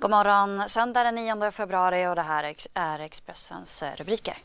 [0.00, 4.38] God morgon, söndag den 9 februari och det här är Expressens eh, rubriker.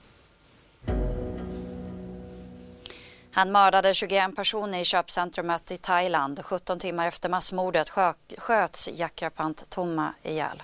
[3.31, 6.45] Han mördade 21 personer i köpcentrumet i Thailand.
[6.45, 7.89] 17 timmar efter massmordet
[8.37, 10.63] sköts Jakrapant Tomma ihjäl.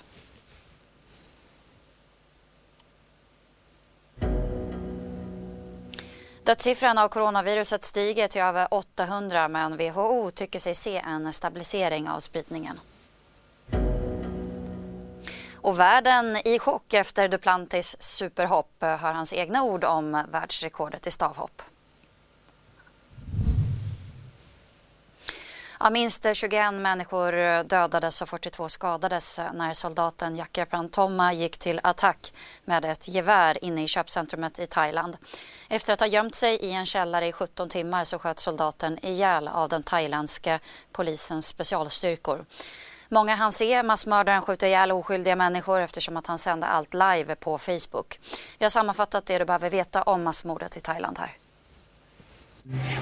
[6.43, 12.19] Dödssiffran av coronaviruset stiger till över 800 men WHO tycker sig se en stabilisering av
[12.19, 12.79] spridningen.
[15.61, 21.11] Och världen i chock efter Duplantis superhopp eh, hör hans egna ord om världsrekordet i
[21.11, 21.61] stavhopp.
[25.79, 31.57] Ja, minst 21 människor eh, dödades och 42 skadades eh, när soldaten Jakrapan Tomma gick
[31.57, 32.33] till attack
[32.65, 35.17] med ett gevär inne i köpcentrumet i Thailand.
[35.69, 39.47] Efter att ha gömt sig i en källare i 17 timmar så sköt soldaten ihjäl
[39.47, 40.59] av den thailändska
[40.91, 42.45] polisens specialstyrkor.
[43.13, 47.57] Många han ser, massmördaren, skjuta ihjäl oskyldiga människor eftersom att han sände allt live på
[47.57, 48.19] Facebook.
[48.57, 51.31] Jag har sammanfattat det du behöver veta om massmordet i Thailand här.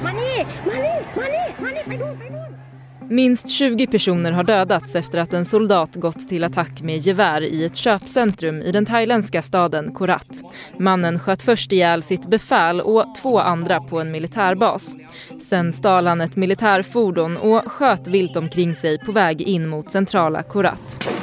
[0.03, 2.68] Mani, mani, mani, mani, pardon, pardon.
[3.11, 7.65] Minst 20 personer har dödats efter att en soldat gått till attack med gevär i
[7.65, 10.41] ett köpcentrum i den thailändska staden Korat.
[10.79, 14.95] Mannen sköt först ihjäl sitt befäl och två andra på en militärbas.
[15.41, 20.43] Sen stal han ett militärfordon och sköt vilt omkring sig på väg in mot centrala
[20.43, 21.18] Korat.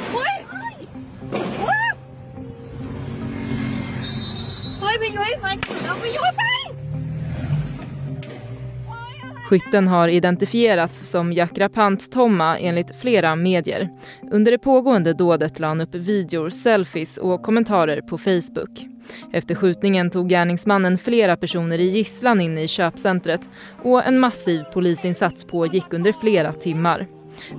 [9.49, 13.89] Skytten har identifierats som Jakrapant Tomma enligt flera medier.
[14.31, 18.85] Under det pågående dådet la han upp videor, selfies och kommentarer på Facebook.
[19.33, 23.49] Efter skjutningen tog gärningsmannen flera personer i gisslan inne i köpcentret
[23.83, 27.07] och en massiv polisinsats pågick under flera timmar.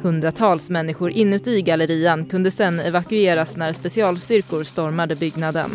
[0.03, 5.71] Hundratals människor inuti gallerian kunde sen evakueras när specialstyrkor stormade byggnaden.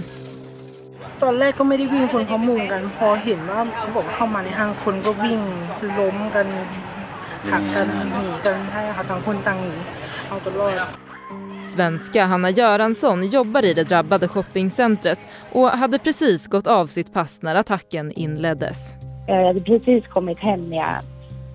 [1.22, 5.40] ตอนแรกก็ไม่ได้วิ่งคนเขามุงกัน พอเห็นว่าเขาบอกเข้ามาในห้างคนก็วิ่ง
[5.98, 6.46] ล้มกัน
[7.50, 9.74] หักกันหนีกันให้ค่ะต่างคนต่างหนี
[10.28, 10.90] เอาตัวรอด
[11.62, 17.42] Svenska Hanna Göransson jobbar i det drabbade shoppingcentret och hade precis gått av sitt pass
[17.42, 18.94] när attacken inleddes.
[19.26, 21.02] Jag hade precis kommit hem när jag,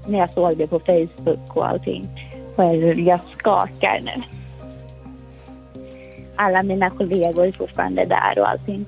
[0.08, 2.10] när jag såg det på Facebook och allting.
[2.56, 4.24] Och jag skakar nu.
[6.36, 8.86] Alla mina kollegor är fortfarande där och allting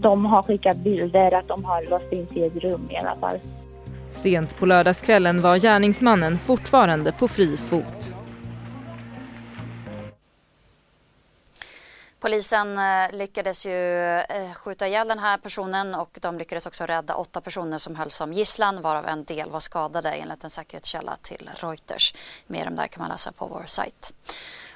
[0.00, 3.16] de har skickat bilder att de har låst in sig i ett rum i alla
[3.16, 3.38] fall.
[4.10, 8.12] Sent på lördagskvällen var gärningsmannen fortfarande på fri fot.
[12.20, 17.14] Polisen eh, lyckades ju eh, skjuta ihjäl den här personen och de lyckades också rädda
[17.14, 21.50] åtta personer som hölls som gisslan varav en del var skadade enligt en säkerhetskälla till
[21.54, 22.14] Reuters.
[22.46, 24.12] Mer om det här kan man läsa på vår sajt.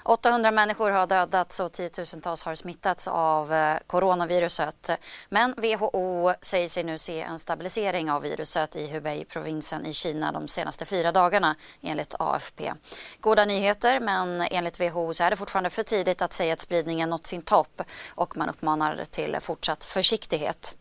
[0.05, 4.91] 800 människor har dödats och tiotusentals har smittats av eh, coronaviruset.
[5.29, 10.49] Men WHO säger sig nu se en stabilisering av viruset i Hubei-provinsen i Kina de
[10.49, 12.73] senaste fyra dagarna enligt AFP.
[13.21, 17.11] Goda nyheter men enligt WHO så är det fortfarande för tidigt att säga att spridningen
[17.11, 17.83] nått sin topp
[18.15, 20.77] och man uppmanar till fortsatt försiktighet.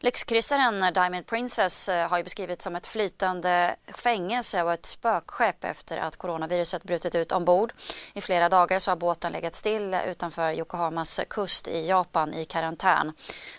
[0.00, 5.98] Lyxkryssaren Diamond Princess eh, har ju beskrivits som ett flytande fängelse och ett spökskepp efter
[5.98, 7.72] att coronaviruset brutit ut ombord.
[8.12, 13.12] I flera dagar så har båten legat still utanför Yokohamas kust i Japan i karantän.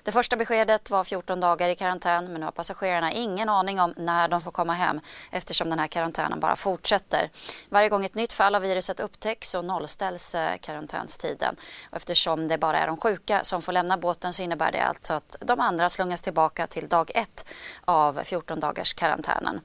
[0.04, 3.94] Det första beskedet var 14 dagar i karantän men nu har passagerarna ingen aning om
[3.98, 5.00] när de får komma hem
[5.32, 7.30] eftersom den här karantänen bara fortsätter.
[7.70, 11.56] Varje gång ett nytt fall av viruset upptäcks så nollställs eh, karantänstiden.
[11.90, 15.14] Och eftersom det bara är de sjuka som får lämna båten så innebär det alltså
[15.14, 17.46] att de andra slungas tillbaka till dag ett
[17.86, 19.62] av 14 dagars karantänen.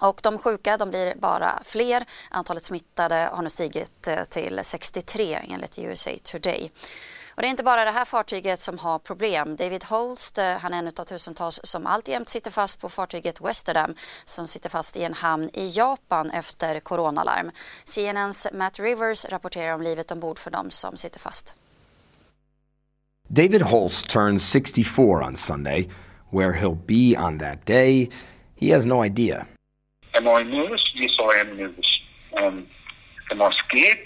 [0.00, 2.04] Och de sjuka de blir bara fler.
[2.30, 6.70] Antalet smittade har nu stigit eh, till 63 enligt USA Today.
[7.34, 9.56] Och det är inte bara det här fartyget som har problem.
[9.56, 13.94] David Holst, eh, han är en av tusentals som alltjämt sitter fast på fartyget Westerdam
[14.24, 17.50] som sitter fast i en hamn i Japan efter coronalarm.
[17.84, 21.54] CNNs Matt Rivers rapporterar om livet ombord för dem som sitter fast.
[23.32, 25.88] David Holst turns 64 on Sunday.
[26.30, 28.08] Where he'll be on that day,
[28.54, 29.48] he has no idea.
[30.14, 30.84] Am I nervous?
[30.94, 32.00] Yes, I am nervous.
[32.36, 32.66] Um,
[33.32, 33.98] am I scared?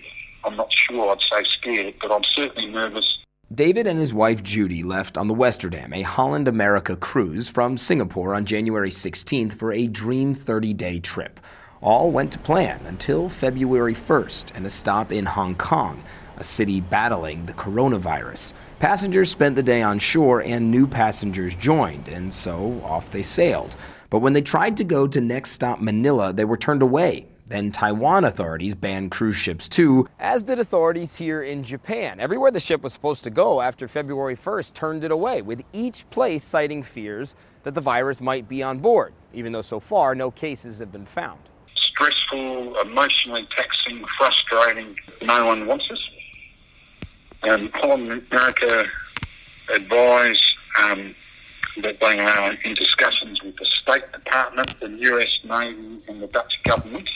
[0.45, 3.19] I'm not sure I'd say scared, but I'm certainly nervous.
[3.55, 8.35] David and his wife Judy left on the Westerdam, a Holland America cruise from Singapore
[8.35, 11.41] on January 16th for a dream 30 day trip.
[11.83, 16.03] All went to plan until February 1st and a stop in Hong Kong,
[16.41, 18.55] a city battling the coronavirus.
[18.81, 23.77] Passengers spent the day on shore and new passengers joined, and so off they sailed.
[24.09, 27.73] But when they tried to go to next stop Manila, they were turned away then
[27.73, 32.21] Taiwan authorities banned cruise ships too, as did authorities here in Japan.
[32.21, 36.09] Everywhere the ship was supposed to go after February 1st turned it away, with each
[36.11, 37.35] place citing fears
[37.65, 41.05] that the virus might be on board, even though so far no cases have been
[41.05, 41.41] found.
[41.75, 44.95] Stressful, emotionally taxing, frustrating.
[45.21, 46.10] No one wants us.
[47.43, 48.85] Um, Holland America
[49.75, 50.41] advise
[50.79, 51.15] um,
[51.83, 56.63] that they are in discussions with the State Department, the US Navy, and the Dutch
[56.65, 57.09] government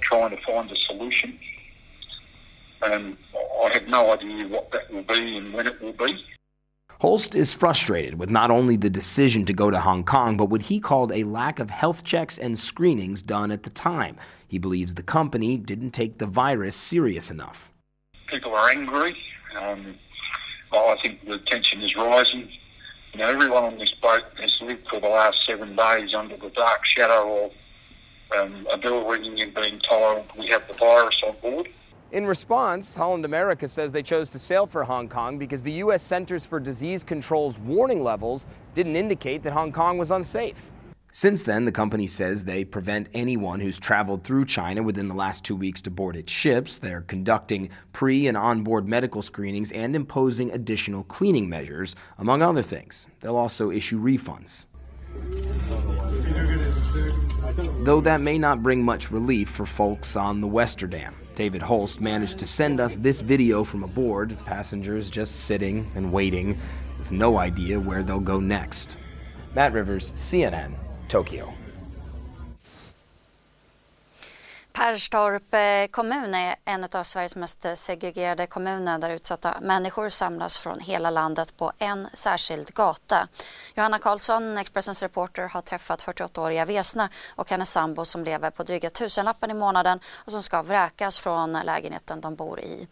[0.00, 1.38] trying to find a solution.
[2.82, 3.16] Um,
[3.64, 6.22] I have no idea what that will be and when it will be.
[7.00, 10.62] Holst is frustrated with not only the decision to go to Hong Kong, but what
[10.62, 14.16] he called a lack of health checks and screenings done at the time.
[14.48, 17.70] He believes the company didn't take the virus serious enough.
[18.28, 19.16] People are angry.
[19.56, 19.96] Um,
[20.72, 22.50] I think the tension is rising.
[23.12, 26.50] You know, everyone on this boat has lived for the last seven days under the
[26.50, 27.52] dark shadow of
[28.36, 31.68] um, a bell ringing and being told we have the virus on board.
[32.12, 36.02] In response, Holland America says they chose to sail for Hong Kong because the U.S.
[36.02, 40.60] Centers for Disease Control's warning levels didn't indicate that Hong Kong was unsafe.
[41.18, 45.44] Since then, the company says they prevent anyone who's traveled through China within the last
[45.44, 46.78] two weeks to board its ships.
[46.78, 53.06] They're conducting pre and onboard medical screenings and imposing additional cleaning measures, among other things.
[53.22, 54.66] They'll also issue refunds.
[57.86, 61.14] Though that may not bring much relief for folks on the Westerdam.
[61.34, 66.58] David Holst managed to send us this video from aboard, passengers just sitting and waiting
[66.98, 68.98] with no idea where they'll go next.
[69.54, 70.74] Matt Rivers, CNN,
[71.08, 71.65] Tokyo.
[74.76, 80.80] Perstorp eh, kommun är en av Sveriges mest segregerade kommuner där utsatta människor samlas från
[80.80, 83.28] hela landet på en särskild gata.
[83.74, 88.90] Johanna Karlsson, Expressens reporter, har träffat 48-åriga Vesna och hennes sambo som lever på dryga
[88.90, 92.88] tusenlappen i månaden och som ska vräkas från lägenheten de bor i.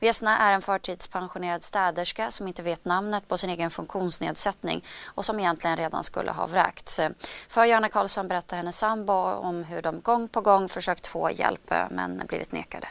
[0.00, 5.40] Vesna är en förtidspensionerad städerska som inte vet namnet på sin egen funktionsnedsättning och som
[5.40, 7.00] egentligen redan skulle ha vräkts.
[7.48, 11.72] För Johanna Karlsson berättar hennes sambo om hur de gång på gång försökt få hjälp
[11.72, 12.86] eh, men blivit nekade.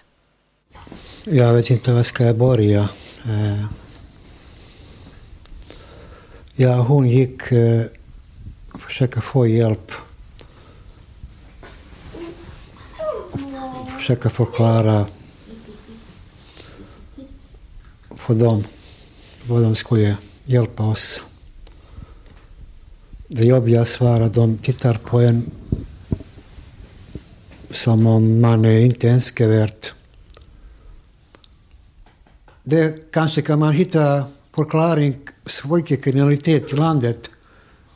[1.23, 2.89] Jag vet inte var ska jag börja.
[3.25, 3.65] Eh,
[6.55, 7.85] ja, hon gick eh,
[8.73, 9.91] och försökte få hjälp.
[13.97, 15.05] Försöka förklara
[18.09, 18.63] för dem
[19.47, 21.23] vad de skulle hjälpa oss.
[23.27, 25.51] Det jobbiga var att de tittar på en
[27.69, 29.87] som om man är inte önskevärd.
[32.63, 34.25] Det kanske kan man hitta
[34.55, 37.29] förklaring för kriminalitet i landet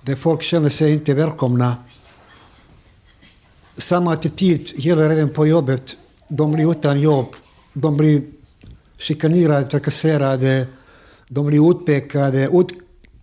[0.02, 1.76] där folk känner sig inte välkomna.
[3.76, 5.98] Samma attityd gäller även på jobbet.
[6.28, 7.36] De blir utan jobb.
[7.74, 8.22] De blir
[8.98, 10.68] chikanerade, trakasserade.
[11.28, 12.72] De blir utpekade, ut,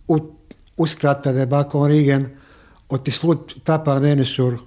[0.07, 0.23] ut,
[0.77, 2.37] utskrattade bakom ryggen
[2.87, 4.59] och till slut tappar människor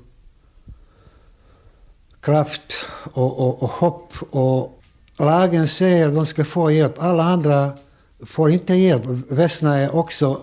[2.23, 4.13] kraft och, och, och hopp.
[4.31, 4.83] Och
[5.19, 6.95] lagen säger att de ska få hjälp.
[6.99, 7.73] Alla andra
[8.21, 9.03] får inte hjälp.
[9.29, 10.43] Vesna är också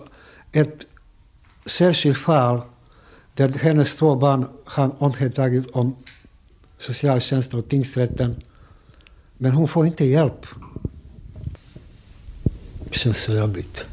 [0.52, 0.86] ett
[1.64, 2.60] särskilt fall
[3.34, 5.96] där hennes två barn har omhändertagits om
[6.78, 8.36] socialtjänsten och tingsrätten.
[9.38, 10.46] Men hon får inte hjälp.
[12.84, 13.86] Det känns så jobbigt.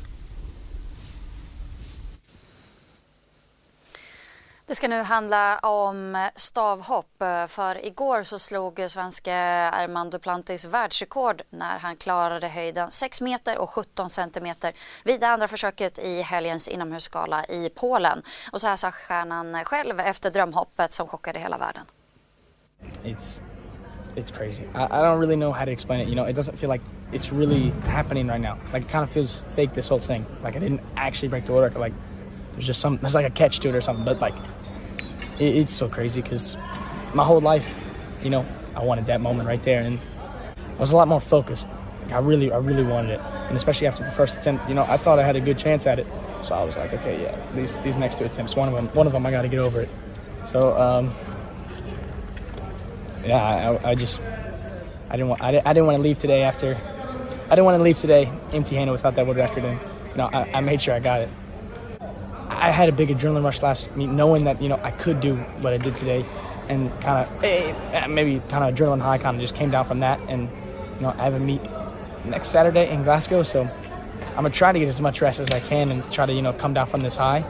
[4.67, 7.23] Det ska nu handla om stavhopp.
[7.47, 9.33] För igår så slog svenske
[9.71, 14.73] Armand Duplantis världsrekord när han klarade höjden 6 meter och 17 centimeter
[15.05, 18.21] vid det andra försöket i helgens inomhusgala i Polen.
[18.51, 21.83] Och så här sa stjärnan själv efter drömhoppet som chockade hela världen.
[23.03, 23.41] It's
[24.15, 24.63] it's crazy.
[24.63, 26.07] I, I don't really know how to explain it.
[26.07, 28.57] You know, it doesn't feel like it's really happening right now.
[28.73, 30.25] Like it kind of feels fake this whole thing.
[30.43, 31.79] Like I didn't actually break the world record.
[31.79, 31.93] Like
[32.57, 34.03] there's just some there's like a catch to it or something.
[34.03, 34.33] But like
[35.39, 36.57] it, it's so crazy because
[37.13, 37.79] my whole life,
[38.23, 38.43] you know,
[38.75, 39.99] I wanted that moment right there, and
[40.57, 41.67] I was a lot more focused.
[42.01, 44.85] Like I really, I really wanted it, and especially after the first attempt, you know,
[44.85, 46.07] I thought I had a good chance at it.
[46.43, 49.05] So I was like, okay, yeah, these these next two attempts, one of them, one
[49.05, 49.89] of them, I got to get over it.
[50.43, 51.13] So um,
[53.23, 54.19] yeah, I, I just
[55.09, 56.75] I didn't want I didn't, I didn't want to leave today after
[57.45, 60.49] I didn't want to leave today empty-handed without that world record, and you know I,
[60.53, 61.29] I made sure I got it.
[62.49, 65.35] I had a big adrenaline rush last meet, knowing that you know I could do
[65.61, 66.25] what I did today,
[66.69, 69.99] and kind of eh, maybe kind of adrenaline high kind of just came down from
[69.99, 70.49] that, and
[70.95, 71.61] you know I have a meet
[72.25, 75.59] next Saturday in Glasgow, so I'm gonna try to get as much rest as I
[75.59, 77.41] can and try to you know come down from this high.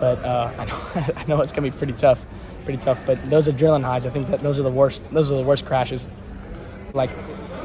[0.00, 2.24] But uh, I know I know it's gonna be pretty tough,
[2.64, 2.98] pretty tough.
[3.06, 5.02] But those adrenaline highs, I think that those are the worst.
[5.12, 6.08] Those are the worst crashes.
[6.94, 7.10] Like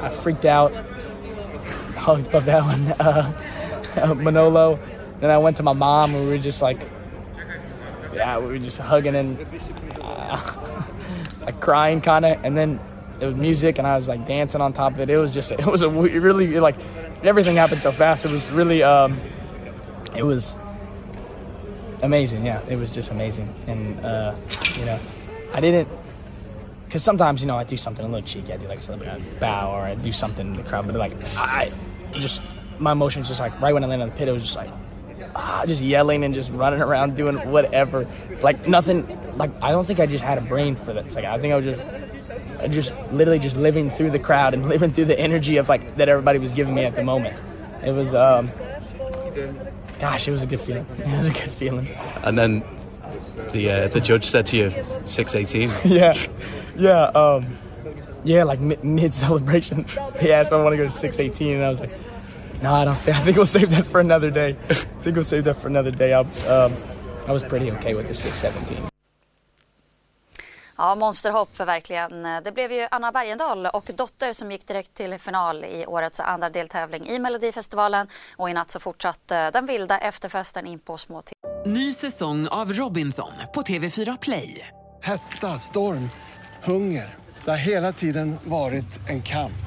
[0.01, 0.74] I freaked out,
[1.95, 4.79] hugged Pavel and uh, Manolo.
[5.19, 6.88] Then I went to my mom and we were just like,
[8.13, 9.45] yeah, we were just hugging and
[10.01, 10.41] uh,
[11.41, 12.43] like crying kind of.
[12.43, 12.79] And then
[13.19, 15.12] it was music and I was like dancing on top of it.
[15.12, 16.75] It was just, it was a it really like
[17.24, 18.25] everything happened so fast.
[18.25, 19.17] It was really, um,
[20.15, 20.55] it was
[22.01, 22.45] amazing.
[22.45, 23.53] Yeah, it was just amazing.
[23.67, 24.36] And uh,
[24.77, 25.00] you know,
[25.53, 25.88] I didn't
[26.86, 28.53] because sometimes you know I do something a little cheeky.
[28.53, 31.13] I do like something, I bow or I do something in the crowd, but like
[31.36, 31.71] I
[32.12, 32.41] just
[32.79, 34.69] my emotions just like right when I landed on the pit, it was just like
[35.36, 38.07] ah, just yelling and just running around doing whatever.
[38.41, 39.05] Like nothing.
[39.38, 41.13] Like I don't think I just had a brain for that.
[41.13, 41.81] Like I think I was just.
[42.71, 46.09] Just literally just living through the crowd and living through the energy of like that
[46.09, 47.38] everybody was giving me at the moment.
[47.83, 48.51] It was um
[50.00, 50.86] gosh, it was a good feeling.
[50.97, 51.88] It was a good feeling.
[52.24, 52.63] And then
[53.51, 55.71] the uh, the judge said to you, six eighteen.
[55.86, 56.13] yeah,
[56.75, 57.57] yeah, um,
[58.24, 58.43] yeah.
[58.43, 59.86] Like mid celebration,
[60.19, 61.91] he asked if I want to go to six eighteen, and I was like,
[62.61, 62.95] no, I don't.
[63.05, 64.55] Think, I think we'll save that for another day.
[64.69, 66.13] I think we'll save that for another day.
[66.13, 66.73] I was, um,
[67.27, 68.89] I was pretty okay with the six seventeen.
[70.77, 72.23] Ja, monsterhopp verkligen.
[72.43, 76.49] Det blev ju Anna Bergendahl och Dotter som gick direkt till final i årets andra
[76.49, 78.07] deltävling i Melodifestivalen.
[78.35, 81.21] Och i natt så fortsatte den vilda efterfesten in på små
[81.65, 84.67] Ny säsong av Robinson på TV4 Play.
[85.01, 86.09] Hetta, storm,
[86.63, 87.15] hunger.
[87.45, 89.66] Det har hela tiden varit en kamp.